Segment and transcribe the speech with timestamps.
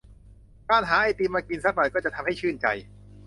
[0.69, 2.67] การหาไอติมมากินสักหน่อยก็จะทำให้ชื่นใจ